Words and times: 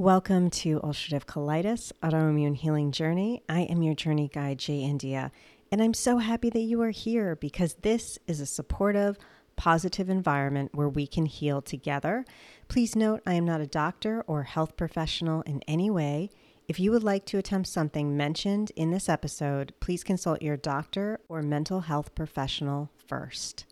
Welcome 0.00 0.48
to 0.52 0.80
Ulcerative 0.80 1.26
Colitis 1.26 1.92
Autoimmune 2.02 2.56
Healing 2.56 2.90
Journey. 2.90 3.42
I 3.50 3.64
am 3.64 3.82
your 3.82 3.94
journey 3.94 4.30
guide, 4.32 4.58
Jay 4.58 4.80
India, 4.80 5.30
and 5.70 5.82
I'm 5.82 5.92
so 5.92 6.16
happy 6.16 6.48
that 6.48 6.62
you 6.62 6.80
are 6.80 6.88
here 6.88 7.36
because 7.36 7.74
this 7.82 8.18
is 8.26 8.40
a 8.40 8.46
supportive, 8.46 9.18
positive 9.56 10.08
environment 10.08 10.70
where 10.72 10.88
we 10.88 11.06
can 11.06 11.26
heal 11.26 11.60
together. 11.60 12.24
Please 12.66 12.96
note, 12.96 13.20
I 13.26 13.34
am 13.34 13.44
not 13.44 13.60
a 13.60 13.66
doctor 13.66 14.24
or 14.26 14.44
health 14.44 14.74
professional 14.74 15.42
in 15.42 15.60
any 15.68 15.90
way. 15.90 16.30
If 16.66 16.80
you 16.80 16.92
would 16.92 17.04
like 17.04 17.26
to 17.26 17.36
attempt 17.36 17.68
something 17.68 18.16
mentioned 18.16 18.72
in 18.76 18.92
this 18.92 19.06
episode, 19.06 19.74
please 19.80 20.02
consult 20.02 20.40
your 20.40 20.56
doctor 20.56 21.20
or 21.28 21.42
mental 21.42 21.82
health 21.82 22.14
professional 22.14 22.88
first. 23.06 23.66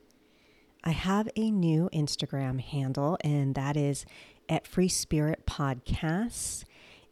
I 0.84 0.90
have 0.90 1.28
a 1.36 1.50
new 1.50 1.88
Instagram 1.92 2.60
handle, 2.60 3.16
and 3.22 3.54
that 3.54 3.76
is 3.78 4.04
at 4.48 4.66
Free 4.66 4.88
Spirit 4.88 5.46
Podcasts. 5.46 6.64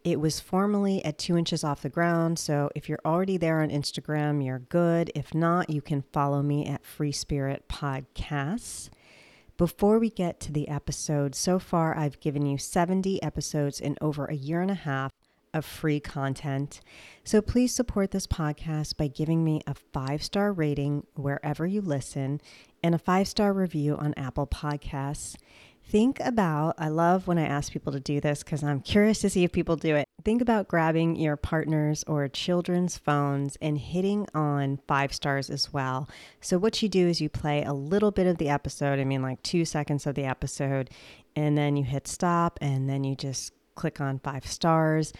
It 0.03 0.19
was 0.19 0.39
formerly 0.39 1.03
at 1.03 1.17
two 1.17 1.37
inches 1.37 1.63
off 1.63 1.81
the 1.81 1.89
ground. 1.89 2.39
So 2.39 2.69
if 2.75 2.87
you're 2.87 3.01
already 3.03 3.37
there 3.37 3.61
on 3.61 3.69
Instagram, 3.69 4.45
you're 4.45 4.59
good. 4.59 5.11
If 5.13 5.35
not, 5.35 5.69
you 5.69 5.81
can 5.81 6.03
follow 6.13 6.41
me 6.41 6.65
at 6.65 6.85
Free 6.85 7.11
Spirit 7.11 7.65
Podcasts. 7.67 8.89
Before 9.57 9.99
we 9.99 10.09
get 10.09 10.39
to 10.41 10.51
the 10.51 10.69
episode, 10.69 11.35
so 11.35 11.59
far 11.59 11.97
I've 11.97 12.19
given 12.19 12.45
you 12.45 12.57
70 12.57 13.21
episodes 13.23 13.79
in 13.79 13.97
over 13.99 14.25
a 14.25 14.35
year 14.35 14.61
and 14.61 14.71
a 14.71 14.75
half 14.75 15.11
of 15.53 15.65
free 15.65 15.99
content. 15.99 16.79
So 17.23 17.41
please 17.41 17.73
support 17.73 18.11
this 18.11 18.27
podcast 18.27 18.97
by 18.97 19.07
giving 19.07 19.43
me 19.43 19.61
a 19.65 19.73
five 19.73 20.23
star 20.23 20.53
rating 20.53 21.05
wherever 21.15 21.65
you 21.65 21.81
listen 21.81 22.39
and 22.83 22.93
a 22.95 22.99
five 22.99 23.27
star 23.27 23.51
review 23.51 23.95
on 23.97 24.13
Apple 24.15 24.47
Podcasts 24.47 25.35
think 25.89 26.19
about 26.19 26.75
I 26.77 26.89
love 26.89 27.27
when 27.27 27.37
I 27.37 27.45
ask 27.45 27.71
people 27.71 27.93
to 27.93 27.99
do 27.99 28.19
this 28.19 28.43
because 28.43 28.63
I'm 28.63 28.81
curious 28.81 29.19
to 29.19 29.29
see 29.29 29.43
if 29.43 29.51
people 29.51 29.77
do 29.77 29.95
it. 29.95 30.05
Think 30.23 30.41
about 30.41 30.67
grabbing 30.67 31.15
your 31.15 31.37
partner's 31.37 32.03
or 32.03 32.27
children's 32.27 32.97
phones 32.97 33.57
and 33.61 33.77
hitting 33.77 34.27
on 34.33 34.79
five 34.87 35.13
stars 35.13 35.49
as 35.49 35.71
well. 35.71 36.09
So, 36.41 36.57
what 36.57 36.81
you 36.81 36.89
do 36.89 37.07
is 37.07 37.21
you 37.21 37.29
play 37.29 37.63
a 37.63 37.73
little 37.73 38.11
bit 38.11 38.27
of 38.27 38.37
the 38.37 38.49
episode, 38.49 38.99
I 38.99 39.05
mean, 39.05 39.21
like 39.21 39.41
two 39.43 39.63
seconds 39.63 40.05
of 40.05 40.15
the 40.15 40.25
episode, 40.25 40.89
and 41.35 41.57
then 41.57 41.77
you 41.77 41.85
hit 41.85 42.07
stop, 42.07 42.59
and 42.61 42.89
then 42.89 43.03
you 43.03 43.15
just 43.15 43.53
click 43.75 44.01
on 44.01 44.19
five 44.19 44.45
stars, 44.45 45.13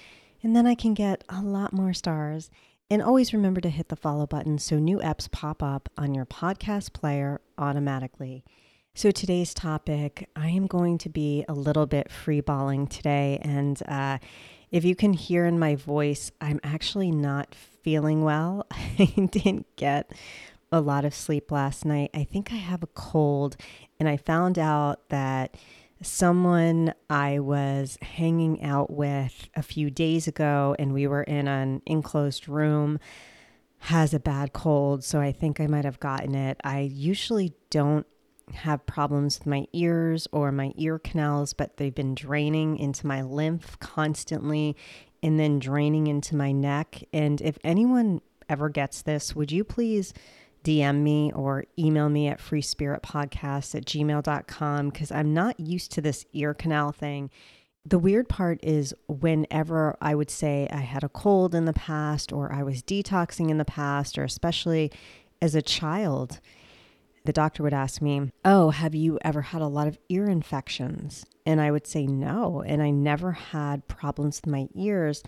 and 0.44 0.56
then 0.56 0.68
I 0.68 0.76
can 0.76 0.94
get 0.94 1.24
a 1.30 1.42
lot 1.42 1.72
more 1.72 1.94
stars. 1.94 2.50
And 2.90 3.02
always 3.02 3.34
remember 3.34 3.60
to 3.62 3.70
hit 3.70 3.90
the 3.90 3.98
follow 3.98 4.26
button 4.26 4.60
so 4.60 4.80
new 4.80 5.00
apps 5.00 5.30
pop 5.30 5.62
up 5.62 5.90
on 5.98 6.14
your 6.14 6.26
podcast 6.26 6.94
player 6.94 7.42
automatically. 7.58 8.46
So, 8.98 9.12
today's 9.12 9.54
topic, 9.54 10.28
I 10.36 10.50
am 10.50 10.66
going 10.66 10.98
to 10.98 11.08
be 11.08 11.46
a 11.48 11.54
little 11.54 11.86
bit 11.86 12.10
freeballing 12.10 12.90
today. 12.90 13.38
And 13.44 13.80
uh, 13.88 14.18
if 14.72 14.84
you 14.84 14.96
can 14.96 15.14
hear 15.14 15.46
in 15.46 15.60
my 15.60 15.76
voice, 15.76 16.32
I'm 16.42 16.60
actually 16.64 17.12
not 17.12 17.54
feeling 17.54 18.24
well. 18.24 18.66
I 18.72 19.06
didn't 19.06 19.68
get 19.76 20.12
a 20.72 20.82
lot 20.82 21.06
of 21.06 21.14
sleep 21.14 21.52
last 21.52 21.86
night. 21.86 22.10
I 22.16 22.24
think 22.24 22.52
I 22.52 22.56
have 22.56 22.82
a 22.82 22.88
cold, 22.88 23.56
and 24.00 24.10
I 24.10 24.18
found 24.18 24.58
out 24.58 25.08
that 25.10 25.58
someone 26.02 26.92
I 27.08 27.38
was 27.38 28.00
hanging 28.02 28.64
out 28.64 28.90
with 28.90 29.48
a 29.56 29.62
few 29.62 29.92
days 29.92 30.28
ago, 30.28 30.76
and 30.80 30.92
we 30.92 31.06
were 31.06 31.22
in 31.22 31.48
an 31.48 31.84
enclosed 31.86 32.50
room, 32.50 33.00
has 33.78 34.16
a 34.16 34.20
bad 34.20 34.54
cold. 34.54 35.04
So 35.04 35.22
I 35.22 35.34
think 35.34 35.60
I 35.60 35.68
might 35.68 35.86
have 35.86 36.00
gotten 36.00 36.34
it. 36.34 36.60
I 36.64 36.80
usually 36.80 37.54
don't 37.70 38.08
have 38.54 38.86
problems 38.86 39.40
with 39.40 39.48
my 39.48 39.66
ears 39.74 40.28
or 40.32 40.52
my 40.52 40.74
ear 40.78 41.00
canals, 41.00 41.54
but 41.54 41.78
they've 41.78 41.94
been 41.94 42.16
draining 42.16 42.78
into 42.78 43.06
my 43.06 43.22
lymph 43.22 43.78
constantly 43.80 44.76
and 45.22 45.40
then 45.40 45.60
draining 45.60 46.08
into 46.08 46.36
my 46.36 46.52
neck. 46.52 47.04
And 47.12 47.42
if 47.42 47.58
anyone 47.64 48.22
ever 48.50 48.70
gets 48.70 49.02
this, 49.02 49.36
would 49.36 49.52
you 49.52 49.64
please 49.64 50.14
DM 50.64 51.02
me 51.02 51.32
or 51.34 51.66
email 51.80 52.10
me 52.10 52.28
at 52.28 52.40
freespiritpodcast 52.40 53.76
at 53.76 53.86
gmail.com 53.86 54.90
because 54.90 55.12
I'm 55.12 55.34
not 55.34 55.60
used 55.60 55.92
to 55.94 56.02
this 56.02 56.26
ear 56.34 56.54
canal 56.54 56.92
thing. 56.92 57.30
The 57.86 58.00
weird 58.00 58.28
part 58.28 58.60
is 58.64 58.94
whenever 59.08 59.96
I 60.02 60.14
would 60.14 60.30
say 60.30 60.68
I 60.72 60.82
had 60.82 61.06
a 61.06 61.10
cold 61.10 61.56
in 61.56 61.64
the 61.64 61.74
past 61.74 62.34
or 62.34 62.52
I 62.52 62.64
was 62.64 62.84
detoxing 62.84 63.50
in 63.50 63.60
the 63.60 63.66
past, 63.66 64.18
or 64.18 64.26
especially 64.26 64.92
as 65.42 65.56
a 65.56 65.62
child, 65.62 66.42
the 67.28 67.34
doctor 67.34 67.62
would 67.62 67.74
ask 67.74 68.02
me, 68.02 68.32
Oh, 68.46 68.70
have 68.70 68.96
you 68.96 69.20
ever 69.22 69.42
had 69.42 69.62
a 69.62 69.68
lot 69.68 69.88
of 69.88 70.00
ear 70.08 70.30
infections? 70.30 71.26
And 71.46 71.60
I 71.60 71.72
would 71.72 71.86
say 71.86 72.08
no. 72.08 72.64
And 72.66 72.82
I 72.82 72.90
never 72.90 73.34
had 73.34 73.88
problems 73.90 74.42
with 74.44 74.52
my 74.52 74.70
ears. 74.74 75.24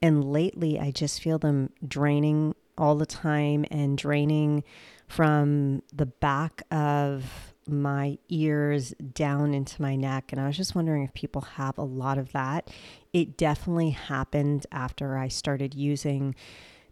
And 0.00 0.24
lately, 0.24 0.80
I 0.80 0.90
just 0.90 1.22
feel 1.22 1.38
them 1.38 1.70
draining 1.86 2.54
all 2.78 2.96
the 2.96 3.06
time 3.06 3.66
and 3.70 3.98
draining 3.98 4.64
from 5.08 5.82
the 5.92 6.06
back 6.06 6.62
of 6.70 7.52
my 7.68 8.18
ears 8.30 8.94
down 9.12 9.52
into 9.52 9.82
my 9.82 9.94
neck. 9.94 10.32
And 10.32 10.40
I 10.40 10.46
was 10.46 10.56
just 10.56 10.74
wondering 10.74 11.04
if 11.04 11.12
people 11.12 11.42
have 11.42 11.76
a 11.76 11.82
lot 11.82 12.16
of 12.16 12.32
that. 12.32 12.70
It 13.12 13.36
definitely 13.36 13.90
happened 13.90 14.66
after 14.72 15.18
I 15.18 15.28
started 15.28 15.74
using 15.74 16.34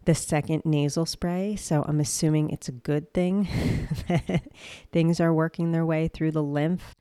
the 0.05 0.15
second 0.15 0.63
nasal 0.65 1.05
spray. 1.05 1.55
So 1.55 1.83
I'm 1.87 1.99
assuming 1.99 2.49
it's 2.49 2.67
a 2.67 2.73
good 2.73 3.13
thing 3.13 3.47
that 4.07 4.43
things 4.91 5.19
are 5.19 5.33
working 5.33 5.71
their 5.71 5.85
way 5.85 6.07
through 6.07 6.31
the 6.31 6.43
lymph. 6.43 6.95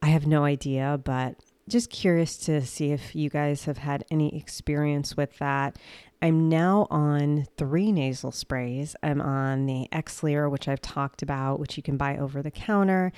I 0.00 0.06
have 0.06 0.26
no 0.26 0.44
idea, 0.44 1.00
but 1.02 1.36
just 1.68 1.90
curious 1.90 2.36
to 2.38 2.60
see 2.66 2.90
if 2.90 3.14
you 3.14 3.30
guys 3.30 3.64
have 3.64 3.78
had 3.78 4.04
any 4.10 4.36
experience 4.36 5.16
with 5.16 5.38
that. 5.38 5.78
I'm 6.20 6.48
now 6.48 6.86
on 6.90 7.46
three 7.56 7.92
nasal 7.92 8.32
sprays. 8.32 8.96
I'm 9.02 9.20
on 9.20 9.66
the 9.66 9.88
Xlear, 9.92 10.50
which 10.50 10.68
I've 10.68 10.80
talked 10.80 11.22
about, 11.22 11.60
which 11.60 11.76
you 11.76 11.82
can 11.82 11.96
buy 11.96 12.16
over 12.16 12.42
the 12.42 12.50
counter. 12.50 13.12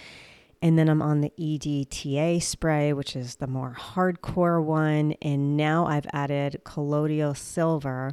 And 0.62 0.78
then 0.78 0.88
I'm 0.88 1.02
on 1.02 1.20
the 1.20 1.32
EDTA 1.38 2.42
spray, 2.42 2.92
which 2.94 3.16
is 3.16 3.36
the 3.36 3.46
more 3.46 3.76
hardcore 3.78 4.62
one. 4.62 5.12
And 5.20 5.56
now 5.56 5.86
I've 5.86 6.06
added 6.12 6.62
Colloidal 6.64 7.34
Silver 7.34 8.12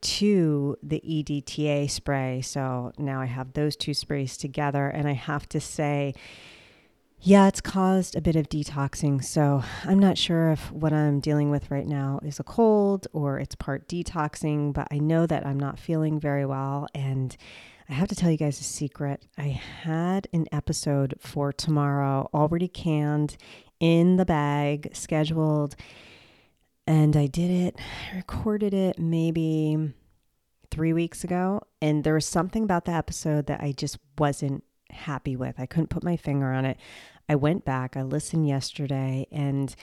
to 0.00 0.76
the 0.82 1.00
EDTA 1.00 1.90
spray. 1.90 2.40
So 2.40 2.92
now 2.98 3.20
I 3.20 3.26
have 3.26 3.52
those 3.52 3.76
two 3.76 3.94
sprays 3.94 4.36
together, 4.36 4.88
and 4.88 5.08
I 5.08 5.12
have 5.12 5.48
to 5.50 5.60
say, 5.60 6.14
yeah, 7.20 7.48
it's 7.48 7.60
caused 7.60 8.14
a 8.14 8.20
bit 8.20 8.36
of 8.36 8.48
detoxing. 8.48 9.24
So 9.24 9.62
I'm 9.84 9.98
not 9.98 10.16
sure 10.16 10.52
if 10.52 10.70
what 10.70 10.92
I'm 10.92 11.18
dealing 11.18 11.50
with 11.50 11.70
right 11.70 11.86
now 11.86 12.20
is 12.22 12.38
a 12.38 12.44
cold 12.44 13.08
or 13.12 13.40
it's 13.40 13.56
part 13.56 13.88
detoxing, 13.88 14.72
but 14.72 14.86
I 14.92 14.98
know 14.98 15.26
that 15.26 15.44
I'm 15.44 15.58
not 15.58 15.80
feeling 15.80 16.20
very 16.20 16.46
well. 16.46 16.86
And 16.94 17.36
I 17.88 17.94
have 17.94 18.08
to 18.08 18.14
tell 18.14 18.30
you 18.30 18.36
guys 18.36 18.60
a 18.60 18.64
secret. 18.64 19.26
I 19.36 19.48
had 19.48 20.28
an 20.32 20.46
episode 20.52 21.14
for 21.18 21.52
tomorrow 21.52 22.30
already 22.32 22.68
canned 22.68 23.36
in 23.80 24.16
the 24.16 24.26
bag, 24.26 24.90
scheduled 24.92 25.74
and 26.88 27.18
I 27.18 27.26
did 27.26 27.50
it, 27.50 27.78
I 28.10 28.16
recorded 28.16 28.72
it 28.72 28.98
maybe 28.98 29.92
three 30.70 30.94
weeks 30.94 31.22
ago. 31.22 31.60
And 31.82 32.02
there 32.02 32.14
was 32.14 32.24
something 32.24 32.64
about 32.64 32.86
the 32.86 32.92
episode 32.92 33.46
that 33.48 33.60
I 33.60 33.72
just 33.72 33.98
wasn't 34.16 34.64
happy 34.88 35.36
with. 35.36 35.60
I 35.60 35.66
couldn't 35.66 35.90
put 35.90 36.02
my 36.02 36.16
finger 36.16 36.50
on 36.50 36.64
it. 36.64 36.78
I 37.28 37.34
went 37.34 37.66
back, 37.66 37.94
I 37.94 38.00
listened 38.00 38.48
yesterday, 38.48 39.26
and 39.30 39.76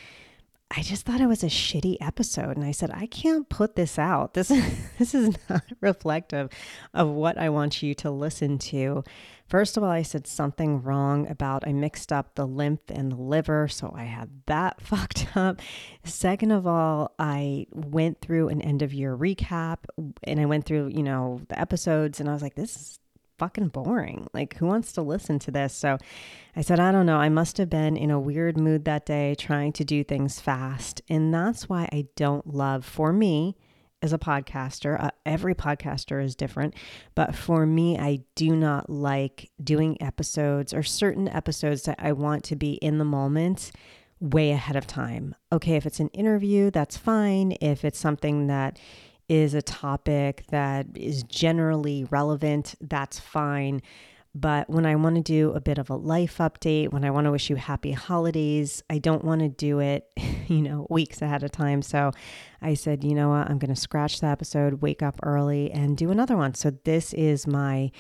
I 0.76 0.82
just 0.82 1.06
thought 1.06 1.22
it 1.22 1.28
was 1.28 1.44
a 1.44 1.48
shitty 1.48 1.98
episode. 2.02 2.58
And 2.58 2.66
I 2.66 2.72
said, 2.72 2.90
I 2.92 3.06
can't 3.06 3.48
put 3.50 3.76
this 3.76 4.00
out. 4.00 4.34
This, 4.34 4.48
this 4.98 5.14
is 5.14 5.36
not 5.48 5.62
reflective 5.82 6.50
of 6.96 7.10
what 7.10 7.38
I 7.38 7.50
want 7.50 7.84
you 7.84 7.94
to 7.94 8.10
listen 8.10 8.58
to. 8.58 9.04
First 9.48 9.78
of 9.78 9.84
all, 9.84 9.92
I 9.92 10.02
said 10.02 10.26
something 10.26 10.82
wrong 10.82 11.28
about 11.30 11.68
I 11.68 11.74
mixed 11.74 12.12
up 12.12 12.34
the 12.34 12.48
lymph 12.48 12.82
and 12.90 13.12
the 13.12 13.22
liver, 13.22 13.68
so 13.68 13.94
I 13.96 14.06
had 14.06 14.42
that 14.48 14.82
fucked 14.82 15.28
up. 15.36 15.62
Second 16.04 16.52
of 16.52 16.66
all, 16.66 17.14
I 17.20 17.68
went 17.72 18.22
through 18.22 18.50
an 18.50 18.62
end 18.62 18.82
of 18.82 18.94
year 18.94 19.16
recap 19.16 19.78
and 20.24 20.40
I 20.40 20.46
went 20.46 20.66
through, 20.66 20.88
you 20.88 21.04
know, 21.04 21.42
the 21.48 21.60
episodes 21.60 22.20
and 22.20 22.28
I 22.28 22.34
was 22.34 22.42
like, 22.42 22.56
this 22.56 22.76
is 22.76 23.00
fucking 23.38 23.68
boring. 23.68 24.28
Like, 24.34 24.56
who 24.56 24.66
wants 24.66 24.94
to 24.94 25.02
listen 25.02 25.40
to 25.40 25.52
this? 25.52 25.74
So 25.74 25.98
I 26.56 26.62
said, 26.62 26.80
I 26.80 26.92
don't 26.92 27.06
know. 27.06 27.18
I 27.18 27.30
must 27.30 27.58
have 27.58 27.70
been 27.70 27.98
in 27.98 28.12
a 28.12 28.20
weird 28.20 28.58
mood 28.58 28.86
that 28.86 29.06
day 29.06 29.36
trying 29.36 29.74
to 29.74 29.84
do 29.84 30.04
things 30.04 30.40
fast. 30.40 31.02
And 31.10 31.34
that's 31.34 31.70
why 31.70 31.90
I 31.92 32.08
don't 32.16 32.54
love, 32.54 32.86
for 32.86 33.14
me, 33.14 33.58
as 34.06 34.14
a 34.14 34.18
podcaster. 34.18 35.02
Uh, 35.04 35.12
every 35.26 35.54
podcaster 35.54 36.24
is 36.24 36.36
different, 36.36 36.76
but 37.16 37.36
for 37.36 37.66
me, 37.66 38.00
I 38.00 38.20
do 38.36 38.56
not 38.56 38.90
like 38.90 39.50
doing 39.62 40.02
episodes 40.02 40.74
or 40.74 40.84
certain 40.84 41.28
episodes 41.28 41.84
that 41.84 42.00
I 42.00 42.14
want 42.14 42.46
to 42.46 42.56
be 42.56 42.76
in 42.76 43.00
the 43.00 43.06
moment 43.06 43.72
way 44.22 44.52
ahead 44.52 44.78
of 44.78 44.88
time. 44.88 45.36
Okay, 45.52 45.76
if 45.76 45.86
it's 45.86 46.00
an 46.00 46.10
interview, 46.10 46.72
that's 46.72 46.96
fine. 46.96 47.58
If 47.60 47.84
it's 47.84 48.00
something 48.00 48.48
that 48.48 48.80
is 49.28 49.54
a 49.54 49.62
topic 49.62 50.46
that 50.52 50.86
is 50.96 51.24
generally 51.24 52.06
relevant, 52.06 52.76
that's 52.80 53.20
fine. 53.20 53.82
But 54.38 54.70
when 54.70 54.86
I 54.86 54.98
want 54.98 55.16
to 55.16 55.22
do 55.22 55.54
a 55.54 55.62
bit 55.62 55.78
of 55.78 55.90
a 55.90 55.96
life 55.96 56.40
update, 56.40 56.92
when 56.92 57.06
I 57.06 57.10
want 57.10 57.24
to 57.24 57.32
wish 57.32 57.50
you 57.50 57.56
happy 57.56 57.94
holidays, 57.94 58.84
I 58.90 58.98
don't 58.98 59.24
want 59.24 59.40
to 59.40 59.48
do 59.48 59.80
it, 59.80 60.12
you 60.48 60.62
know, 60.62 60.86
weeks 60.90 61.22
ahead 61.22 61.42
of 61.44 61.52
time. 61.52 61.82
So 61.82 62.12
I 62.62 62.74
said, 62.74 63.06
you 63.06 63.16
know 63.16 63.30
what, 63.30 63.50
I'm 63.50 63.60
going 63.60 63.74
to 63.74 63.80
scratch 63.80 64.20
the 64.20 64.28
episode, 64.28 64.82
wake 64.82 65.02
up 65.02 65.18
early, 65.24 65.72
and 65.72 65.96
do 65.96 66.12
another 66.12 66.36
one. 66.36 66.54
So 66.54 66.72
this 66.84 67.14
is 67.14 67.48
my. 67.48 67.92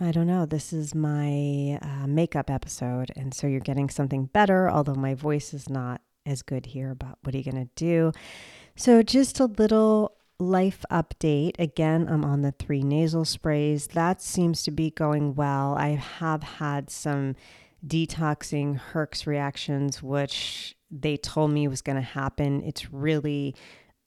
I 0.00 0.10
don't 0.10 0.26
know. 0.26 0.44
This 0.44 0.72
is 0.72 0.92
my 0.92 1.78
uh, 1.80 2.08
makeup 2.08 2.50
episode. 2.50 3.12
And 3.14 3.32
so 3.32 3.46
you're 3.46 3.60
getting 3.60 3.88
something 3.88 4.26
better, 4.26 4.68
although 4.68 4.96
my 4.96 5.14
voice 5.14 5.54
is 5.54 5.68
not 5.68 6.00
as 6.26 6.42
good 6.42 6.66
here. 6.66 6.96
But 6.96 7.18
what 7.22 7.32
are 7.32 7.38
you 7.38 7.44
going 7.44 7.64
to 7.64 7.70
do? 7.76 8.10
So, 8.74 9.04
just 9.04 9.38
a 9.38 9.44
little 9.44 10.16
life 10.44 10.84
update. 10.90 11.52
Again, 11.58 12.06
I'm 12.08 12.24
on 12.24 12.42
the 12.42 12.52
three 12.52 12.82
nasal 12.82 13.24
sprays. 13.24 13.88
That 13.88 14.22
seems 14.22 14.62
to 14.64 14.70
be 14.70 14.90
going 14.90 15.34
well. 15.34 15.74
I 15.74 15.88
have 15.90 16.42
had 16.42 16.90
some 16.90 17.36
detoxing 17.86 18.80
Herx 18.92 19.26
reactions, 19.26 20.02
which 20.02 20.76
they 20.90 21.16
told 21.16 21.50
me 21.50 21.68
was 21.68 21.82
going 21.82 21.96
to 21.96 22.02
happen. 22.02 22.62
It's 22.62 22.92
really 22.92 23.54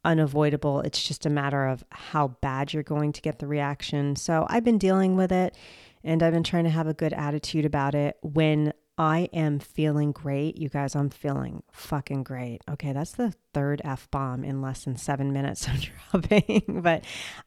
unavoidable. 0.03 0.81
It's 0.81 1.03
just 1.03 1.25
a 1.25 1.29
matter 1.29 1.67
of 1.67 1.83
how 1.91 2.29
bad 2.41 2.73
you're 2.73 2.83
going 2.83 3.11
to 3.13 3.21
get 3.21 3.39
the 3.39 3.47
reaction. 3.47 4.15
So 4.15 4.45
I've 4.49 4.63
been 4.63 4.77
dealing 4.77 5.17
with 5.17 5.31
it 5.31 5.55
and 6.03 6.23
I've 6.23 6.33
been 6.33 6.43
trying 6.43 6.63
to 6.63 6.69
have 6.69 6.87
a 6.87 6.93
good 6.93 7.13
attitude 7.13 7.65
about 7.65 7.93
it. 7.93 8.17
When 8.21 8.73
I 8.97 9.29
am 9.31 9.59
feeling 9.59 10.11
great. 10.11 10.57
You 10.57 10.69
guys, 10.69 10.95
I'm 10.95 11.11
feeling 11.11 11.61
fucking 11.71 12.23
great. 12.23 12.61
Okay, 12.67 12.93
that's 12.93 13.11
the 13.11 13.33
third 13.53 13.79
F 13.83 14.09
bomb 14.09 14.43
in 14.43 14.59
less 14.59 14.85
than 14.85 14.97
seven 14.97 15.31
minutes 15.31 15.67
of 15.67 15.73
dropping, 16.11 16.81
but 16.81 17.03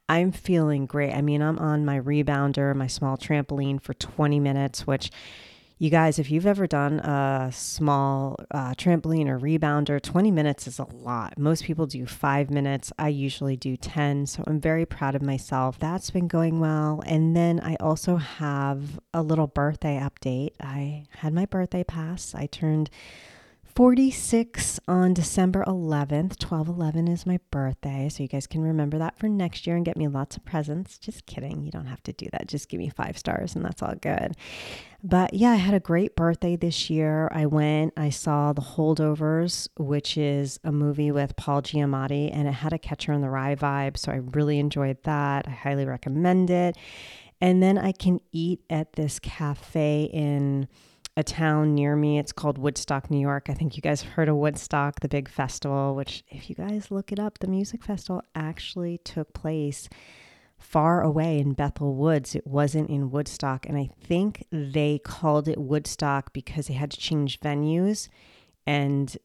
I'm 0.07 0.31
feeling 0.31 0.85
great. 0.85 1.13
I 1.13 1.21
mean, 1.21 1.41
I'm 1.41 1.59
on 1.59 1.83
my 1.83 1.99
rebounder, 1.99 2.73
my 2.73 2.87
small 2.87 3.17
trampoline 3.17 3.81
for 3.81 3.93
20 3.93 4.39
minutes, 4.39 4.87
which 4.87 5.11
you 5.81 5.89
guys, 5.89 6.19
if 6.19 6.29
you've 6.29 6.45
ever 6.45 6.67
done 6.67 6.99
a 6.99 7.49
small 7.51 8.35
uh, 8.51 8.75
trampoline 8.75 9.27
or 9.27 9.39
rebounder, 9.39 9.99
20 9.99 10.29
minutes 10.29 10.67
is 10.67 10.77
a 10.77 10.85
lot. 10.93 11.39
Most 11.39 11.63
people 11.63 11.87
do 11.87 12.05
five 12.05 12.51
minutes. 12.51 12.93
I 12.99 13.07
usually 13.07 13.57
do 13.57 13.75
10. 13.75 14.27
So 14.27 14.43
I'm 14.45 14.59
very 14.59 14.85
proud 14.85 15.15
of 15.15 15.23
myself. 15.23 15.79
That's 15.79 16.11
been 16.11 16.27
going 16.27 16.59
well. 16.59 17.01
And 17.07 17.35
then 17.35 17.59
I 17.59 17.77
also 17.79 18.17
have 18.17 18.99
a 19.11 19.23
little 19.23 19.47
birthday 19.47 19.99
update. 19.99 20.51
I 20.61 21.05
had 21.09 21.33
my 21.33 21.47
birthday 21.47 21.83
pass. 21.83 22.35
I 22.35 22.45
turned 22.45 22.91
46 23.75 24.79
on 24.87 25.13
December 25.13 25.63
11th. 25.65 26.37
12 26.39 26.67
11 26.67 27.07
is 27.07 27.25
my 27.25 27.39
birthday. 27.51 28.09
So 28.09 28.23
you 28.23 28.29
guys 28.29 28.45
can 28.45 28.61
remember 28.61 28.97
that 28.97 29.17
for 29.17 29.29
next 29.29 29.65
year 29.65 29.75
and 29.75 29.85
get 29.85 29.95
me 29.95 30.07
lots 30.07 30.35
of 30.35 30.43
presents. 30.43 30.97
Just 30.97 31.25
kidding. 31.25 31.63
You 31.63 31.71
don't 31.71 31.85
have 31.85 32.03
to 32.03 32.13
do 32.13 32.27
that. 32.33 32.47
Just 32.47 32.69
give 32.69 32.79
me 32.79 32.89
five 32.89 33.17
stars 33.17 33.55
and 33.55 33.63
that's 33.63 33.81
all 33.81 33.95
good. 33.95 34.35
But 35.03 35.33
yeah, 35.33 35.51
I 35.51 35.55
had 35.55 35.73
a 35.73 35.79
great 35.79 36.15
birthday 36.15 36.55
this 36.55 36.89
year. 36.89 37.29
I 37.31 37.45
went, 37.45 37.93
I 37.95 38.09
saw 38.09 38.53
The 38.53 38.61
Holdovers, 38.61 39.67
which 39.77 40.17
is 40.17 40.59
a 40.63 40.71
movie 40.71 41.11
with 41.11 41.35
Paul 41.37 41.61
Giamatti, 41.61 42.29
and 42.31 42.47
it 42.47 42.53
had 42.53 42.73
a 42.73 42.77
Catcher 42.77 43.13
in 43.13 43.21
the 43.21 43.29
Rye 43.29 43.55
vibe. 43.55 43.97
So 43.97 44.11
I 44.11 44.15
really 44.17 44.59
enjoyed 44.59 45.01
that. 45.03 45.47
I 45.47 45.51
highly 45.51 45.85
recommend 45.85 46.49
it. 46.49 46.77
And 47.39 47.63
then 47.63 47.77
I 47.77 47.93
can 47.93 48.19
eat 48.31 48.61
at 48.69 48.93
this 48.93 49.17
cafe 49.17 50.09
in 50.13 50.67
a 51.21 51.23
town 51.23 51.75
near 51.75 51.95
me. 51.95 52.17
It's 52.17 52.31
called 52.31 52.57
Woodstock, 52.57 53.11
New 53.11 53.19
York. 53.19 53.45
I 53.47 53.53
think 53.53 53.77
you 53.77 53.81
guys 53.81 54.01
heard 54.01 54.27
of 54.27 54.37
Woodstock, 54.37 55.01
the 55.01 55.07
big 55.07 55.29
festival, 55.29 55.93
which, 55.95 56.23
if 56.29 56.49
you 56.49 56.55
guys 56.55 56.89
look 56.89 57.11
it 57.11 57.19
up, 57.19 57.37
the 57.37 57.47
music 57.47 57.83
festival 57.83 58.23
actually 58.33 58.97
took 58.97 59.31
place 59.33 59.87
far 60.57 61.03
away 61.03 61.37
in 61.37 61.53
Bethel 61.53 61.93
Woods. 61.93 62.33
It 62.33 62.47
wasn't 62.47 62.89
in 62.89 63.11
Woodstock. 63.11 63.67
And 63.67 63.77
I 63.77 63.91
think 64.03 64.43
they 64.51 64.99
called 65.03 65.47
it 65.47 65.59
Woodstock 65.59 66.33
because 66.33 66.65
they 66.65 66.73
had 66.73 66.89
to 66.89 66.97
change 66.97 67.39
venues 67.39 68.09
and 68.65 69.15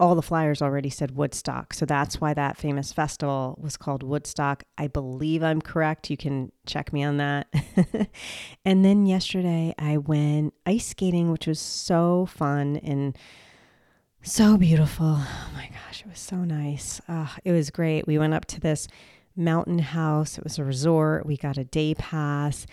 all 0.00 0.14
the 0.14 0.22
flyers 0.22 0.60
already 0.60 0.90
said 0.90 1.16
Woodstock. 1.16 1.72
So 1.72 1.86
that's 1.86 2.20
why 2.20 2.34
that 2.34 2.56
famous 2.56 2.92
festival 2.92 3.58
was 3.60 3.76
called 3.76 4.02
Woodstock. 4.02 4.64
I 4.76 4.88
believe 4.88 5.42
I'm 5.42 5.60
correct. 5.60 6.10
You 6.10 6.16
can 6.16 6.52
check 6.66 6.92
me 6.92 7.04
on 7.04 7.18
that. 7.18 7.46
and 8.64 8.84
then 8.84 9.06
yesterday 9.06 9.74
I 9.78 9.98
went 9.98 10.54
ice 10.66 10.88
skating, 10.88 11.30
which 11.30 11.46
was 11.46 11.60
so 11.60 12.26
fun 12.26 12.76
and 12.78 13.16
so 14.22 14.56
beautiful. 14.56 15.16
Oh 15.18 15.50
my 15.54 15.68
gosh, 15.68 16.00
it 16.00 16.08
was 16.08 16.18
so 16.18 16.36
nice. 16.36 17.00
It 17.44 17.52
was 17.52 17.70
great. 17.70 18.06
We 18.06 18.18
went 18.18 18.34
up 18.34 18.46
to 18.46 18.60
this 18.60 18.88
mountain 19.36 19.78
house, 19.78 20.36
it 20.36 20.44
was 20.44 20.58
a 20.58 20.64
resort. 20.64 21.24
We 21.24 21.36
got 21.36 21.56
a 21.56 21.64
day 21.64 21.94
pass 21.94 22.66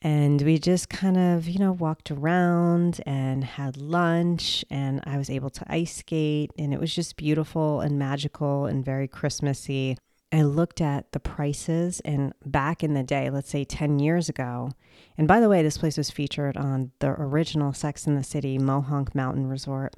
and 0.00 0.40
we 0.42 0.58
just 0.58 0.88
kind 0.88 1.16
of, 1.16 1.48
you 1.48 1.58
know, 1.58 1.72
walked 1.72 2.10
around 2.10 3.00
and 3.04 3.42
had 3.42 3.76
lunch, 3.76 4.64
and 4.70 5.00
I 5.04 5.18
was 5.18 5.28
able 5.28 5.50
to 5.50 5.64
ice 5.72 5.96
skate, 5.96 6.52
and 6.56 6.72
it 6.72 6.78
was 6.78 6.94
just 6.94 7.16
beautiful 7.16 7.80
and 7.80 7.98
magical 7.98 8.66
and 8.66 8.84
very 8.84 9.08
Christmassy. 9.08 9.96
I 10.30 10.42
looked 10.42 10.80
at 10.80 11.12
the 11.12 11.20
prices, 11.20 12.00
and 12.04 12.32
back 12.44 12.84
in 12.84 12.94
the 12.94 13.02
day, 13.02 13.28
let's 13.30 13.50
say 13.50 13.64
10 13.64 13.98
years 13.98 14.28
ago, 14.28 14.70
and 15.16 15.26
by 15.26 15.40
the 15.40 15.48
way, 15.48 15.62
this 15.62 15.78
place 15.78 15.96
was 15.96 16.10
featured 16.10 16.56
on 16.56 16.92
the 17.00 17.08
original 17.08 17.72
Sex 17.72 18.06
in 18.06 18.14
the 18.14 18.22
City 18.22 18.56
Mohonk 18.56 19.14
Mountain 19.14 19.48
Resort. 19.48 19.94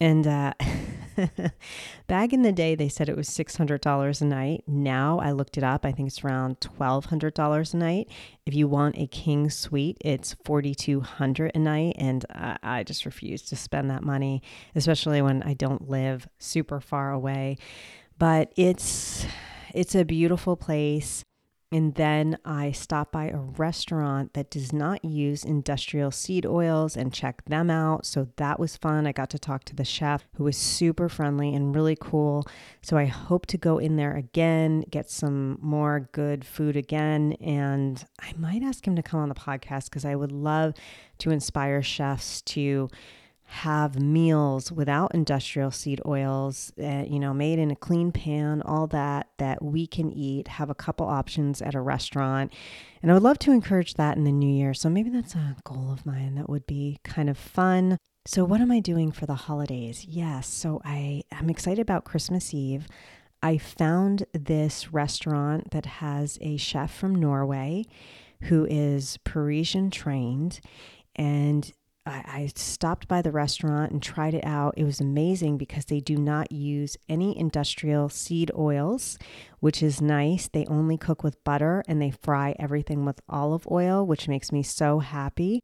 And 0.00 0.26
uh, 0.26 0.52
back 2.06 2.32
in 2.32 2.42
the 2.42 2.52
day, 2.52 2.74
they 2.74 2.88
said 2.88 3.08
it 3.08 3.16
was 3.16 3.28
$600 3.28 4.20
a 4.20 4.24
night. 4.24 4.64
Now 4.66 5.18
I 5.18 5.32
looked 5.32 5.58
it 5.58 5.64
up. 5.64 5.84
I 5.84 5.92
think 5.92 6.08
it's 6.08 6.24
around 6.24 6.60
$1,200 6.60 7.74
a 7.74 7.76
night. 7.76 8.08
If 8.46 8.54
you 8.54 8.68
want 8.68 8.98
a 8.98 9.06
king 9.06 9.50
suite, 9.50 9.98
it's 10.00 10.34
$4,200 10.44 11.50
a 11.54 11.58
night. 11.58 11.96
And 11.98 12.24
I, 12.30 12.58
I 12.62 12.82
just 12.82 13.04
refuse 13.04 13.42
to 13.42 13.56
spend 13.56 13.90
that 13.90 14.02
money, 14.02 14.42
especially 14.74 15.22
when 15.22 15.42
I 15.42 15.54
don't 15.54 15.88
live 15.88 16.28
super 16.38 16.80
far 16.80 17.12
away. 17.12 17.58
But 18.18 18.52
it's 18.56 19.26
it's 19.74 19.94
a 19.94 20.04
beautiful 20.04 20.56
place. 20.56 21.24
And 21.70 21.94
then 21.96 22.38
I 22.46 22.72
stopped 22.72 23.12
by 23.12 23.26
a 23.26 23.36
restaurant 23.36 24.32
that 24.32 24.50
does 24.50 24.72
not 24.72 25.04
use 25.04 25.44
industrial 25.44 26.10
seed 26.10 26.46
oils 26.46 26.96
and 26.96 27.12
check 27.12 27.44
them 27.44 27.68
out. 27.68 28.06
So 28.06 28.28
that 28.36 28.58
was 28.58 28.78
fun. 28.78 29.06
I 29.06 29.12
got 29.12 29.28
to 29.30 29.38
talk 29.38 29.64
to 29.64 29.76
the 29.76 29.84
chef 29.84 30.26
who 30.36 30.44
was 30.44 30.56
super 30.56 31.10
friendly 31.10 31.54
and 31.54 31.74
really 31.74 31.96
cool. 32.00 32.46
So 32.80 32.96
I 32.96 33.04
hope 33.04 33.44
to 33.46 33.58
go 33.58 33.76
in 33.76 33.96
there 33.96 34.16
again, 34.16 34.80
get 34.88 35.10
some 35.10 35.58
more 35.60 36.08
good 36.12 36.42
food 36.42 36.74
again. 36.74 37.34
And 37.34 38.02
I 38.18 38.32
might 38.38 38.62
ask 38.62 38.86
him 38.86 38.96
to 38.96 39.02
come 39.02 39.20
on 39.20 39.28
the 39.28 39.34
podcast 39.34 39.90
because 39.90 40.06
I 40.06 40.14
would 40.14 40.32
love 40.32 40.72
to 41.18 41.30
inspire 41.30 41.82
chefs 41.82 42.40
to 42.42 42.88
have 43.50 43.98
meals 43.98 44.70
without 44.70 45.14
industrial 45.14 45.70
seed 45.70 46.02
oils, 46.04 46.70
uh, 46.78 47.04
you 47.08 47.18
know, 47.18 47.32
made 47.32 47.58
in 47.58 47.70
a 47.70 47.76
clean 47.76 48.12
pan, 48.12 48.60
all 48.60 48.86
that 48.86 49.28
that 49.38 49.64
we 49.64 49.86
can 49.86 50.12
eat, 50.12 50.48
have 50.48 50.68
a 50.68 50.74
couple 50.74 51.06
options 51.06 51.62
at 51.62 51.74
a 51.74 51.80
restaurant. 51.80 52.52
And 53.00 53.10
I 53.10 53.14
would 53.14 53.22
love 53.22 53.38
to 53.40 53.52
encourage 53.52 53.94
that 53.94 54.18
in 54.18 54.24
the 54.24 54.32
new 54.32 54.52
year. 54.52 54.74
So 54.74 54.90
maybe 54.90 55.08
that's 55.08 55.34
a 55.34 55.56
goal 55.64 55.90
of 55.90 56.04
mine 56.04 56.34
that 56.34 56.50
would 56.50 56.66
be 56.66 56.98
kind 57.04 57.30
of 57.30 57.38
fun. 57.38 57.96
So 58.26 58.44
what 58.44 58.60
am 58.60 58.70
I 58.70 58.80
doing 58.80 59.12
for 59.12 59.24
the 59.24 59.34
holidays? 59.34 60.04
Yes, 60.04 60.46
so 60.46 60.82
I 60.84 61.22
am 61.32 61.48
excited 61.48 61.80
about 61.80 62.04
Christmas 62.04 62.52
Eve. 62.52 62.86
I 63.42 63.56
found 63.56 64.26
this 64.34 64.92
restaurant 64.92 65.70
that 65.70 65.86
has 65.86 66.36
a 66.42 66.58
chef 66.58 66.94
from 66.94 67.14
Norway 67.14 67.86
who 68.42 68.66
is 68.68 69.16
Parisian 69.24 69.90
trained 69.90 70.60
and 71.16 71.72
I, 72.08 72.24
I 72.26 72.52
stopped 72.54 73.06
by 73.06 73.22
the 73.22 73.30
restaurant 73.30 73.92
and 73.92 74.02
tried 74.02 74.34
it 74.34 74.44
out. 74.44 74.74
It 74.76 74.84
was 74.84 75.00
amazing 75.00 75.58
because 75.58 75.84
they 75.84 76.00
do 76.00 76.16
not 76.16 76.50
use 76.50 76.96
any 77.08 77.38
industrial 77.38 78.08
seed 78.08 78.50
oils, 78.56 79.18
which 79.60 79.82
is 79.82 80.00
nice. 80.00 80.48
They 80.48 80.64
only 80.66 80.96
cook 80.96 81.22
with 81.22 81.42
butter 81.44 81.84
and 81.86 82.00
they 82.00 82.10
fry 82.10 82.56
everything 82.58 83.04
with 83.04 83.20
olive 83.28 83.66
oil, 83.70 84.06
which 84.06 84.28
makes 84.28 84.50
me 84.50 84.62
so 84.62 85.00
happy. 85.00 85.62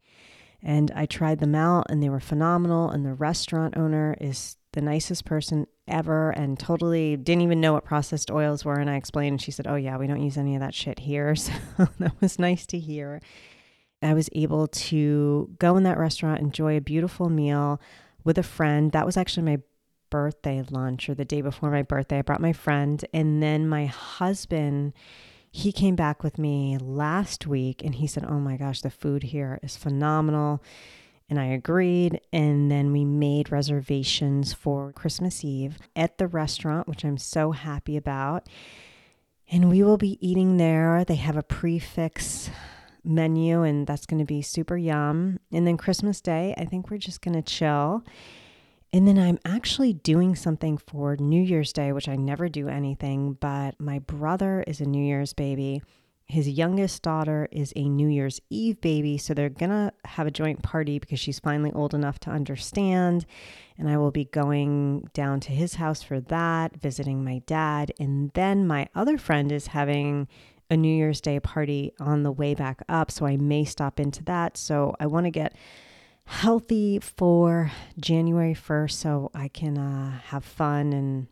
And 0.63 0.91
I 0.95 1.07
tried 1.07 1.41
them 1.41 1.55
out 1.55 1.87
and 1.89 2.03
they 2.03 2.09
were 2.09 2.21
phenomenal. 2.21 2.91
And 2.91 3.05
the 3.05 3.15
restaurant 3.15 3.77
owner 3.77 4.17
is 4.21 4.57
the 4.73 4.81
nicest 4.81 5.25
person 5.25 5.67
ever 5.87 6.31
and 6.31 6.59
totally 6.59 7.17
didn't 7.17 7.43
even 7.43 7.61
know 7.61 7.75
what 7.75 7.85
processed 7.85 8.31
oils 8.31 8.65
were. 8.65 8.79
And 8.79 8.91
I 8.91 8.97
explained, 8.97 9.35
and 9.35 9.43
she 9.43 9.51
said, 9.51 9.67
Oh, 9.67 9.77
yeah, 9.77 9.97
we 9.97 10.07
don't 10.07 10.23
use 10.23 10.37
any 10.37 10.55
of 10.55 10.61
that 10.61 10.75
shit 10.75 11.01
here. 11.01 11.35
So 11.77 11.89
that 11.99 12.21
was 12.21 12.39
nice 12.39 12.67
to 12.67 12.79
hear. 12.79 13.21
I 14.05 14.15
was 14.15 14.29
able 14.33 14.69
to 14.69 15.51
go 15.59 15.77
in 15.77 15.85
that 15.85 15.99
restaurant, 15.99 16.41
enjoy 16.41 16.77
a 16.77 16.81
beautiful 16.81 17.29
meal 17.29 17.81
with 18.23 18.39
a 18.39 18.43
friend. 18.43 18.93
That 18.93 19.07
was 19.07 19.17
actually 19.17 19.45
my 19.45 19.63
birthday 20.11 20.63
lunch 20.71 21.09
or 21.09 21.15
the 21.15 21.25
day 21.25 21.41
before 21.41 21.71
my 21.71 21.83
birthday. 21.83 22.19
I 22.19 22.23
brought 22.23 22.41
my 22.41 22.53
friend, 22.53 23.05
and 23.13 23.43
then 23.43 23.69
my 23.69 23.87
husband. 23.87 24.93
He 25.51 25.71
came 25.71 25.95
back 25.95 26.25
with 26.25 26.37
me 26.37 26.77
last 26.79 27.47
week 27.47 27.85
and 27.85 27.95
he 27.95 28.09
said, 28.09 28.25
Oh 28.25 28.41
my 28.41 28.57
gosh, 28.57 28.81
the 28.81 28.91
food 28.91 29.23
here 29.23 29.61
is 29.63 29.77
phenomenal. 29.77 30.61
And 31.31 31.39
I 31.39 31.45
agreed. 31.45 32.21
And 32.33 32.73
then 32.73 32.91
we 32.91 33.05
made 33.05 33.53
reservations 33.53 34.53
for 34.53 34.93
Christmas 34.93 35.45
Eve 35.45 35.79
at 35.95 36.19
the 36.19 36.27
restaurant, 36.27 36.89
which 36.89 37.05
I'm 37.05 37.19
so 37.19 37.53
happy 37.53 37.97
about. 37.97 38.49
And 39.49 39.71
we 39.71 39.85
will 39.85 39.97
be 39.97 40.19
eating 40.21 40.57
there. 40.57 41.05
They 41.05 41.15
have 41.15 41.37
a 41.37 41.43
prix 41.45 41.79
fixe 41.79 42.51
menu, 43.05 43.63
and 43.63 43.87
that's 43.87 44.07
going 44.07 44.19
to 44.19 44.25
be 44.25 44.43
super 44.43 44.77
yum. 44.77 45.39
And 45.53 45.67
then 45.67 45.77
Christmas 45.77 46.21
Day, 46.21 46.55
I 46.57 46.65
think 46.65 46.91
we're 46.91 46.99
just 46.99 47.21
going 47.21 47.35
to 47.35 47.43
chill. 47.43 48.05
And 48.93 49.09
then 49.09 49.19
I'm 49.19 49.41
actually 49.45 49.93
doing 49.93 50.37
something 50.37 50.79
for 50.79 51.17
New 51.17 51.43
Year's 51.43 51.73
Day, 51.73 51.93
which 51.93 52.09
I 52.09 52.15
never 52.15 52.49
do 52.49 52.69
anything, 52.69 53.33
but 53.35 53.81
my 53.81 53.99
brother 53.99 54.63
is 54.69 54.81
a 54.81 54.85
New 54.85 55.05
Year's 55.05 55.33
baby. 55.33 55.83
His 56.27 56.49
youngest 56.49 57.03
daughter 57.03 57.49
is 57.51 57.73
a 57.77 57.89
New 57.89 58.09
Year's 58.09 58.41
Eve 58.49 58.81
baby, 58.81 59.19
so 59.19 59.35
they're 59.35 59.51
gonna 59.51 59.93
have 60.05 60.27
a 60.27 60.31
joint 60.31 60.63
party 60.63 60.99
because 60.99 61.21
she's 61.21 61.39
finally 61.39 61.71
old 61.73 61.93
enough 61.93 62.19
to 62.21 62.31
understand. 62.31 63.27
And 63.77 63.91
I 63.91 63.99
will 63.99 64.13
be 64.13 64.25
going 64.27 65.09
down 65.13 65.41
to 65.41 65.53
his 65.53 65.75
house 65.75 66.03
for 66.03 66.21
that, 66.21 66.77
visiting 66.77 67.25
my 67.25 67.43
dad. 67.47 67.93
And 67.99 68.31
then 68.35 68.67
my 68.67 68.89
other 68.95 69.19
friend 69.19 69.53
is 69.53 69.67
having 69.67 70.29
a 70.71 70.77
New 70.77 70.95
Year's 70.95 71.21
Day 71.21 71.41
party 71.41 71.93
on 72.01 72.23
the 72.23 72.33
way 72.33 72.55
back 72.55 72.83
up, 72.89 73.11
so 73.11 73.27
I 73.27 73.37
may 73.37 73.65
stop 73.65 74.01
into 74.01 74.25
that. 74.25 74.57
So 74.57 74.95
I 74.99 75.07
wanna 75.07 75.31
get 75.31 75.55
healthy 76.27 76.99
for 76.99 77.71
January 77.99 78.55
1st 78.55 78.93
so 78.93 79.31
I 79.35 79.49
can 79.49 79.77
uh, 79.77 80.21
have 80.27 80.45
fun 80.45 80.93
and 80.93 81.27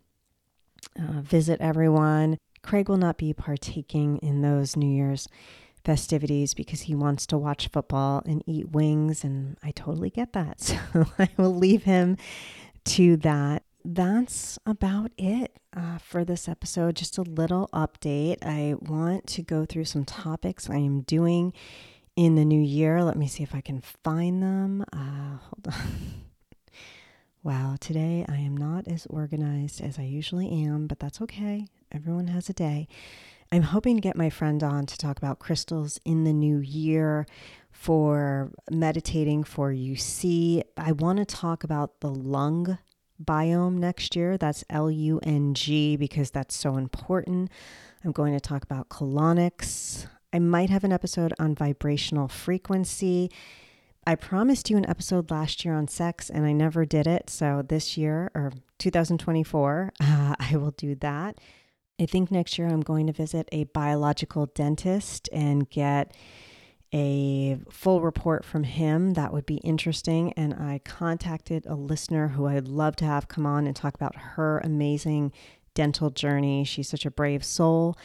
uh, 0.98 1.20
visit 1.22 1.60
everyone. 1.60 2.38
Craig 2.62 2.88
will 2.88 2.96
not 2.96 3.16
be 3.16 3.32
partaking 3.32 4.18
in 4.18 4.42
those 4.42 4.76
New 4.76 4.94
Year's 4.94 5.28
festivities 5.84 6.54
because 6.54 6.82
he 6.82 6.94
wants 6.94 7.26
to 7.26 7.38
watch 7.38 7.68
football 7.68 8.22
and 8.24 8.42
eat 8.46 8.70
wings, 8.70 9.24
and 9.24 9.56
I 9.62 9.72
totally 9.72 10.10
get 10.10 10.32
that. 10.32 10.60
So 10.92 11.06
I 11.18 11.28
will 11.36 11.54
leave 11.54 11.84
him 11.84 12.16
to 12.84 13.16
that. 13.18 13.64
That's 13.84 14.58
about 14.64 15.10
it 15.18 15.58
uh, 15.76 15.98
for 15.98 16.24
this 16.24 16.48
episode. 16.48 16.94
Just 16.94 17.18
a 17.18 17.22
little 17.22 17.68
update. 17.72 18.36
I 18.42 18.74
want 18.80 19.26
to 19.28 19.42
go 19.42 19.64
through 19.64 19.86
some 19.86 20.04
topics 20.04 20.70
I 20.70 20.76
am 20.76 21.00
doing 21.00 21.52
in 22.14 22.36
the 22.36 22.44
new 22.44 22.60
year. 22.60 23.02
Let 23.02 23.16
me 23.16 23.26
see 23.26 23.42
if 23.42 23.54
I 23.54 23.60
can 23.60 23.80
find 23.80 24.42
them. 24.42 24.84
Uh, 24.92 25.38
hold 25.38 25.66
on. 25.68 26.24
wow, 27.42 27.76
today 27.80 28.24
I 28.28 28.36
am 28.36 28.56
not 28.56 28.86
as 28.86 29.06
organized 29.10 29.80
as 29.80 29.98
I 29.98 30.02
usually 30.02 30.50
am, 30.50 30.86
but 30.86 31.00
that's 31.00 31.20
okay. 31.22 31.66
Everyone 31.90 32.28
has 32.28 32.48
a 32.48 32.54
day. 32.54 32.86
I'm 33.50 33.62
hoping 33.62 33.96
to 33.96 34.00
get 34.00 34.16
my 34.16 34.30
friend 34.30 34.62
on 34.62 34.86
to 34.86 34.96
talk 34.96 35.18
about 35.18 35.40
crystals 35.40 36.00
in 36.04 36.24
the 36.24 36.32
new 36.32 36.58
year 36.58 37.26
for 37.70 38.52
meditating 38.70 39.44
for 39.44 39.72
UC. 39.72 40.62
I 40.76 40.92
want 40.92 41.18
to 41.18 41.24
talk 41.24 41.64
about 41.64 42.00
the 42.00 42.10
lung 42.10 42.78
biome 43.24 43.78
next 43.78 44.16
year. 44.16 44.36
That's 44.36 44.64
L 44.70 44.90
U 44.90 45.20
N 45.22 45.54
G 45.54 45.96
because 45.96 46.30
that's 46.30 46.56
so 46.56 46.76
important. 46.76 47.50
I'm 48.04 48.12
going 48.12 48.32
to 48.32 48.40
talk 48.40 48.62
about 48.62 48.88
colonics. 48.88 50.06
I 50.32 50.38
might 50.38 50.70
have 50.70 50.84
an 50.84 50.92
episode 50.92 51.34
on 51.38 51.54
vibrational 51.54 52.28
frequency. 52.28 53.30
I 54.06 54.16
promised 54.16 54.68
you 54.68 54.76
an 54.76 54.88
episode 54.88 55.30
last 55.30 55.64
year 55.64 55.74
on 55.74 55.86
sex 55.86 56.28
and 56.28 56.44
I 56.44 56.52
never 56.52 56.84
did 56.84 57.06
it. 57.06 57.30
So 57.30 57.62
this 57.66 57.96
year 57.96 58.30
or 58.34 58.52
2024, 58.78 59.92
uh, 60.00 60.34
I 60.40 60.56
will 60.56 60.72
do 60.72 60.94
that. 60.96 61.38
I 62.00 62.06
think 62.06 62.30
next 62.30 62.58
year 62.58 62.66
I'm 62.68 62.80
going 62.80 63.06
to 63.06 63.12
visit 63.12 63.48
a 63.52 63.64
biological 63.64 64.46
dentist 64.46 65.28
and 65.32 65.68
get 65.70 66.16
a 66.92 67.58
full 67.70 68.00
report 68.00 68.44
from 68.44 68.64
him. 68.64 69.14
That 69.14 69.32
would 69.32 69.46
be 69.46 69.56
interesting. 69.56 70.32
And 70.34 70.54
I 70.54 70.80
contacted 70.84 71.66
a 71.66 71.74
listener 71.74 72.28
who 72.28 72.46
I'd 72.46 72.68
love 72.68 72.96
to 72.96 73.04
have 73.04 73.28
come 73.28 73.46
on 73.46 73.66
and 73.66 73.74
talk 73.74 73.94
about 73.94 74.16
her 74.16 74.58
amazing 74.58 75.32
dental 75.74 76.10
journey. 76.10 76.64
She's 76.64 76.88
such 76.88 77.06
a 77.06 77.10
brave 77.10 77.44
soul. 77.44 77.96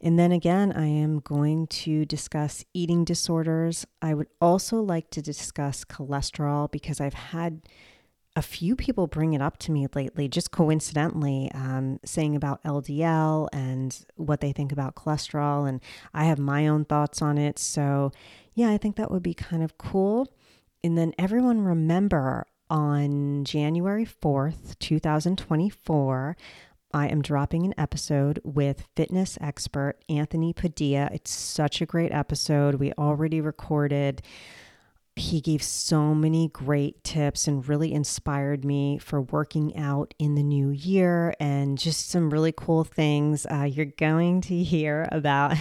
And 0.00 0.18
then 0.18 0.30
again, 0.30 0.72
I 0.72 0.86
am 0.86 1.20
going 1.20 1.66
to 1.68 2.04
discuss 2.04 2.64
eating 2.74 3.04
disorders. 3.04 3.86
I 4.02 4.14
would 4.14 4.28
also 4.40 4.80
like 4.80 5.10
to 5.10 5.22
discuss 5.22 5.84
cholesterol 5.84 6.70
because 6.70 7.00
I've 7.00 7.14
had 7.14 7.62
a 8.36 8.42
few 8.42 8.76
people 8.76 9.06
bring 9.06 9.32
it 9.32 9.40
up 9.40 9.56
to 9.56 9.72
me 9.72 9.86
lately, 9.94 10.28
just 10.28 10.50
coincidentally, 10.50 11.50
um, 11.54 11.98
saying 12.04 12.36
about 12.36 12.62
LDL 12.64 13.48
and 13.50 14.04
what 14.16 14.42
they 14.42 14.52
think 14.52 14.72
about 14.72 14.94
cholesterol. 14.94 15.66
And 15.66 15.80
I 16.12 16.24
have 16.24 16.38
my 16.38 16.68
own 16.68 16.84
thoughts 16.84 17.22
on 17.22 17.38
it. 17.38 17.58
So, 17.58 18.12
yeah, 18.54 18.68
I 18.68 18.76
think 18.76 18.96
that 18.96 19.10
would 19.10 19.22
be 19.22 19.32
kind 19.32 19.62
of 19.62 19.78
cool. 19.78 20.30
And 20.84 20.98
then 20.98 21.14
everyone 21.18 21.62
remember 21.62 22.46
on 22.68 23.44
January 23.44 24.04
4th, 24.04 24.78
2024, 24.80 26.36
I 26.92 27.08
am 27.08 27.22
dropping 27.22 27.64
an 27.64 27.74
episode 27.78 28.40
with 28.44 28.86
fitness 28.94 29.38
expert 29.40 29.96
Anthony 30.10 30.52
Padilla. 30.52 31.08
It's 31.10 31.30
such 31.30 31.80
a 31.80 31.86
great 31.86 32.12
episode. 32.12 32.76
We 32.76 32.92
already 32.92 33.40
recorded 33.40 34.22
he 35.16 35.40
gave 35.40 35.62
so 35.62 36.14
many 36.14 36.48
great 36.48 37.02
tips 37.02 37.48
and 37.48 37.66
really 37.66 37.92
inspired 37.92 38.64
me 38.64 38.98
for 38.98 39.22
working 39.22 39.74
out 39.76 40.12
in 40.18 40.34
the 40.34 40.42
new 40.42 40.68
year 40.68 41.34
and 41.40 41.78
just 41.78 42.10
some 42.10 42.28
really 42.28 42.52
cool 42.52 42.84
things 42.84 43.46
uh, 43.46 43.62
you're 43.62 43.86
going 43.86 44.42
to 44.42 44.62
hear 44.62 45.08
about. 45.10 45.56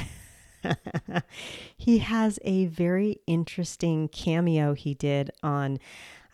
he 1.77 1.99
has 1.99 2.37
a 2.43 2.65
very 2.65 3.21
interesting 3.27 4.09
cameo 4.09 4.73
he 4.73 4.93
did 4.93 5.31
on, 5.41 5.79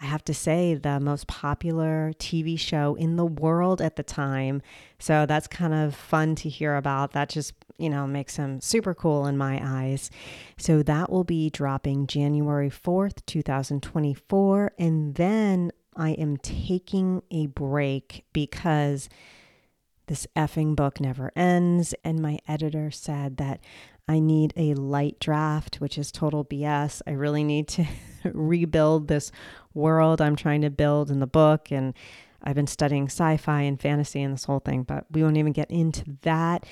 I 0.01 0.05
have 0.05 0.25
to 0.25 0.34
say, 0.34 0.74
the 0.74 1.00
most 1.00 1.27
popular 1.27 2.13
TV 2.17 2.58
show 2.58 2.96
in 2.96 3.17
the 3.17 3.25
world 3.25 3.81
at 3.81 3.96
the 3.98 4.03
time. 4.03 4.62
So 5.00 5.25
that's 5.25 5.48
kind 5.48 5.74
of 5.74 5.96
fun 5.96 6.36
to 6.36 6.50
hear 6.50 6.75
about. 6.75 7.12
That 7.12 7.29
just 7.29 7.53
you 7.81 7.89
know, 7.89 8.05
makes 8.05 8.36
him 8.36 8.62
super 8.62 8.93
cool 8.93 9.25
in 9.25 9.38
my 9.38 9.60
eyes. 9.63 10.12
So 10.55 10.84
that 10.84 11.12
will 11.12 11.24
be 11.24 11.50
dropping 11.50 12.05
January 12.05 12.70
4th, 12.70 13.25
2024. 13.25 14.74
And 14.77 15.15
then 15.15 15.72
I 15.96 16.12
am 16.12 16.38
taking 16.38 17.24
a 17.31 17.48
break 17.48 18.24
because 18.34 19.10
this 20.05 20.27
effing 20.36 20.75
book 20.75 21.00
never 21.00 21.31
ends. 21.36 21.96
And 22.03 22.22
my 22.22 22.38
editor 22.48 22.91
said 22.91 23.38
that 23.38 23.60
I 24.12 24.20
need 24.20 24.53
a 24.58 24.74
light 24.74 25.22
draft, 25.22 25.77
which 25.77 25.98
is 25.98 26.12
total 26.12 26.44
BS. 26.44 27.01
I 27.08 27.12
really 27.12 27.46
need 27.46 27.70
to 27.70 27.86
rebuild 28.25 29.08
this 29.08 29.32
world 29.74 30.20
I'm 30.20 30.36
trying 30.36 30.63
to 30.63 30.70
build 30.70 31.10
in 31.10 31.22
the 31.22 31.27
book. 31.27 31.72
And 31.72 31.94
I've 32.44 32.56
been 32.56 32.68
studying 32.68 33.06
sci 33.06 33.38
fi 33.38 33.62
and 33.62 33.80
fantasy 33.80 34.22
and 34.22 34.34
this 34.34 34.44
whole 34.44 34.60
thing, 34.60 34.84
but 34.84 35.06
we 35.12 35.24
won't 35.24 35.38
even 35.38 35.53
get 35.53 35.72
into 35.72 36.18
that. 36.24 36.65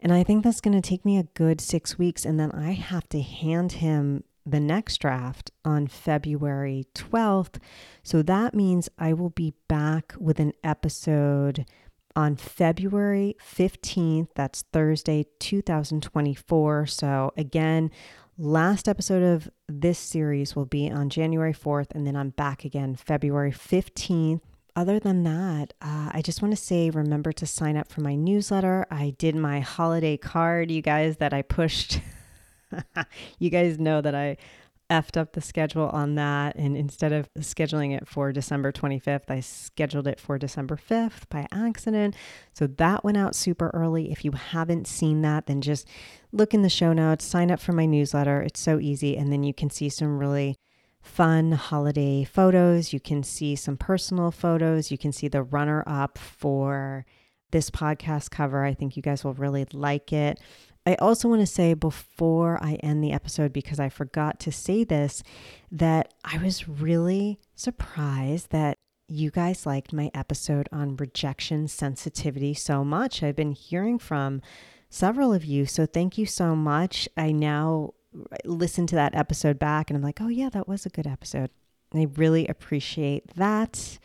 And 0.00 0.12
I 0.12 0.22
think 0.22 0.44
that's 0.44 0.60
going 0.60 0.80
to 0.80 0.88
take 0.88 1.04
me 1.04 1.18
a 1.18 1.24
good 1.34 1.60
six 1.60 1.98
weeks. 1.98 2.24
And 2.24 2.38
then 2.38 2.52
I 2.52 2.74
have 2.74 3.08
to 3.08 3.20
hand 3.20 3.72
him 3.72 4.22
the 4.46 4.60
next 4.60 4.98
draft 4.98 5.50
on 5.64 5.88
February 5.88 6.86
12th. 6.94 7.56
So 8.04 8.22
that 8.22 8.54
means 8.54 8.88
I 9.00 9.14
will 9.14 9.30
be 9.30 9.54
back 9.66 10.14
with 10.20 10.38
an 10.38 10.52
episode 10.62 11.66
on 12.16 12.36
February 12.36 13.36
15th. 13.40 14.28
That's 14.34 14.62
Thursday, 14.72 15.26
2024. 15.38 16.86
So 16.86 17.32
again, 17.36 17.90
last 18.38 18.88
episode 18.88 19.22
of 19.22 19.48
this 19.68 19.98
series 19.98 20.54
will 20.54 20.66
be 20.66 20.90
on 20.90 21.10
January 21.10 21.54
4th. 21.54 21.90
And 21.94 22.06
then 22.06 22.16
I'm 22.16 22.30
back 22.30 22.64
again 22.64 22.94
February 22.96 23.52
15th 23.52 24.40
other 24.76 24.98
than 24.98 25.22
that, 25.22 25.72
uh, 25.80 26.10
I 26.12 26.20
just 26.22 26.42
want 26.42 26.52
to 26.52 26.60
say 26.60 26.90
remember 26.90 27.32
to 27.32 27.46
sign 27.46 27.76
up 27.76 27.88
for 27.88 28.00
my 28.00 28.16
newsletter. 28.16 28.86
I 28.90 29.14
did 29.18 29.36
my 29.36 29.60
holiday 29.60 30.16
card, 30.16 30.70
you 30.70 30.82
guys, 30.82 31.18
that 31.18 31.32
I 31.32 31.42
pushed. 31.42 32.00
you 33.38 33.50
guys 33.50 33.78
know 33.78 34.00
that 34.00 34.14
I 34.16 34.36
effed 34.90 35.16
up 35.16 35.32
the 35.32 35.40
schedule 35.40 35.88
on 35.88 36.14
that. 36.16 36.56
And 36.56 36.76
instead 36.76 37.12
of 37.12 37.28
scheduling 37.38 37.96
it 37.96 38.06
for 38.06 38.32
December 38.32 38.72
25th, 38.72 39.30
I 39.30 39.40
scheduled 39.40 40.06
it 40.06 40.20
for 40.20 40.38
December 40.38 40.76
5th 40.76 41.28
by 41.30 41.46
accident. 41.50 42.14
So 42.52 42.66
that 42.66 43.04
went 43.04 43.16
out 43.16 43.34
super 43.34 43.70
early. 43.74 44.12
If 44.12 44.24
you 44.24 44.32
haven't 44.32 44.86
seen 44.86 45.22
that, 45.22 45.46
then 45.46 45.60
just 45.60 45.88
look 46.32 46.54
in 46.54 46.62
the 46.62 46.68
show 46.68 46.92
notes, 46.92 47.24
sign 47.24 47.50
up 47.50 47.60
for 47.60 47.72
my 47.72 47.86
newsletter. 47.86 48.42
It's 48.42 48.60
so 48.60 48.78
easy. 48.78 49.16
And 49.16 49.32
then 49.32 49.42
you 49.42 49.54
can 49.54 49.70
see 49.70 49.88
some 49.88 50.18
really 50.18 50.56
fun 51.00 51.52
holiday 51.52 52.24
photos. 52.24 52.92
You 52.92 53.00
can 53.00 53.22
see 53.22 53.56
some 53.56 53.76
personal 53.76 54.30
photos. 54.30 54.90
You 54.90 54.98
can 54.98 55.12
see 55.12 55.28
the 55.28 55.42
runner 55.42 55.84
up 55.86 56.18
for 56.18 57.04
this 57.50 57.70
podcast 57.70 58.30
cover. 58.30 58.64
I 58.64 58.74
think 58.74 58.96
you 58.96 59.02
guys 59.02 59.22
will 59.22 59.34
really 59.34 59.66
like 59.72 60.12
it. 60.12 60.40
I 60.86 60.96
also 60.96 61.28
want 61.28 61.40
to 61.40 61.46
say 61.46 61.74
before 61.74 62.62
I 62.62 62.74
end 62.74 63.02
the 63.02 63.12
episode, 63.12 63.52
because 63.52 63.80
I 63.80 63.88
forgot 63.88 64.38
to 64.40 64.52
say 64.52 64.84
this, 64.84 65.22
that 65.72 66.12
I 66.24 66.38
was 66.38 66.68
really 66.68 67.40
surprised 67.54 68.50
that 68.50 68.78
you 69.08 69.30
guys 69.30 69.66
liked 69.66 69.92
my 69.92 70.10
episode 70.14 70.68
on 70.72 70.96
rejection 70.96 71.68
sensitivity 71.68 72.54
so 72.54 72.84
much. 72.84 73.22
I've 73.22 73.36
been 73.36 73.52
hearing 73.52 73.98
from 73.98 74.42
several 74.90 75.32
of 75.32 75.44
you. 75.44 75.66
So 75.66 75.86
thank 75.86 76.18
you 76.18 76.26
so 76.26 76.54
much. 76.54 77.08
I 77.16 77.32
now 77.32 77.94
listen 78.44 78.86
to 78.88 78.94
that 78.94 79.14
episode 79.14 79.58
back 79.58 79.90
and 79.90 79.96
I'm 79.96 80.02
like, 80.02 80.20
oh, 80.20 80.28
yeah, 80.28 80.48
that 80.50 80.68
was 80.68 80.86
a 80.86 80.90
good 80.90 81.06
episode. 81.06 81.50
And 81.92 82.02
I 82.02 82.06
really 82.16 82.46
appreciate 82.46 83.34
that. 83.36 83.98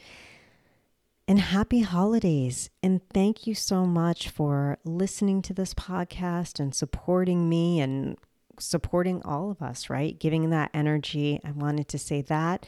And 1.30 1.40
happy 1.40 1.82
holidays. 1.82 2.72
And 2.82 3.08
thank 3.14 3.46
you 3.46 3.54
so 3.54 3.86
much 3.86 4.30
for 4.30 4.80
listening 4.84 5.44
to 5.44 5.54
this 5.54 5.76
podcast 5.76 6.60
and 6.60 6.74
supporting 6.74 7.48
me 7.48 7.80
and 7.80 8.18
supporting 8.58 9.22
all 9.22 9.52
of 9.52 9.62
us, 9.62 9.92
right? 9.92 10.20
Giving 10.20 10.50
that 10.50 10.72
energy. 10.74 11.40
I 11.46 11.52
wanted 11.52 11.88
to 11.90 12.00
say 12.00 12.24
that. 12.24 12.66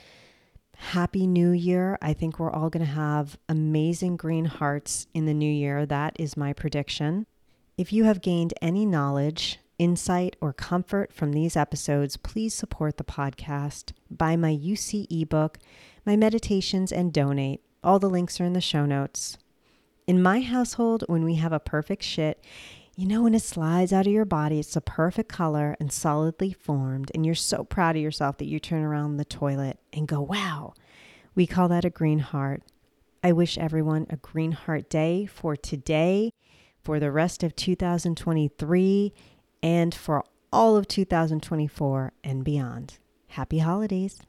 Happy 0.75 1.25
New 1.25 1.49
Year. 1.49 1.97
I 2.03 2.13
think 2.13 2.37
we're 2.37 2.51
all 2.51 2.69
going 2.69 2.85
to 2.85 2.91
have 2.91 3.35
amazing 3.49 4.15
green 4.15 4.45
hearts 4.45 5.07
in 5.11 5.25
the 5.25 5.33
new 5.33 5.51
year. 5.51 5.87
That 5.87 6.15
is 6.19 6.37
my 6.37 6.53
prediction. 6.53 7.25
If 7.79 7.91
you 7.91 8.03
have 8.03 8.21
gained 8.21 8.53
any 8.61 8.85
knowledge, 8.85 9.57
insight, 9.79 10.35
or 10.39 10.53
comfort 10.53 11.11
from 11.11 11.33
these 11.33 11.57
episodes, 11.57 12.15
please 12.15 12.53
support 12.53 12.97
the 12.97 13.03
podcast. 13.03 13.93
Buy 14.11 14.35
my 14.35 14.55
UC 14.55 15.07
ebook, 15.09 15.57
my 16.05 16.15
meditations, 16.15 16.91
and 16.91 17.11
donate. 17.11 17.63
All 17.83 17.97
the 17.97 18.09
links 18.09 18.39
are 18.39 18.45
in 18.45 18.53
the 18.53 18.61
show 18.61 18.85
notes. 18.85 19.37
In 20.05 20.21
my 20.21 20.41
household, 20.41 21.03
when 21.07 21.23
we 21.23 21.35
have 21.35 21.51
a 21.51 21.59
perfect 21.59 22.03
shit, 22.03 22.43
you 22.95 23.07
know, 23.07 23.23
when 23.23 23.33
it 23.33 23.41
slides 23.41 23.91
out 23.91 24.05
of 24.05 24.13
your 24.13 24.25
body, 24.25 24.59
it's 24.59 24.75
a 24.75 24.81
perfect 24.81 25.29
color 25.29 25.75
and 25.79 25.91
solidly 25.91 26.53
formed, 26.53 27.11
and 27.15 27.25
you're 27.25 27.33
so 27.33 27.63
proud 27.63 27.95
of 27.95 28.01
yourself 28.01 28.37
that 28.37 28.45
you 28.45 28.59
turn 28.59 28.83
around 28.83 29.17
the 29.17 29.25
toilet 29.25 29.79
and 29.93 30.07
go, 30.07 30.21
wow. 30.21 30.73
We 31.33 31.47
call 31.47 31.69
that 31.69 31.85
a 31.85 31.89
green 31.89 32.19
heart. 32.19 32.61
I 33.23 33.31
wish 33.31 33.57
everyone 33.57 34.05
a 34.09 34.17
green 34.17 34.51
heart 34.51 34.89
day 34.89 35.25
for 35.25 35.55
today, 35.55 36.33
for 36.83 36.99
the 36.99 37.11
rest 37.11 37.41
of 37.43 37.55
2023, 37.55 39.13
and 39.63 39.95
for 39.95 40.23
all 40.51 40.75
of 40.75 40.87
2024 40.87 42.11
and 42.23 42.43
beyond. 42.43 42.99
Happy 43.27 43.59
holidays. 43.59 44.21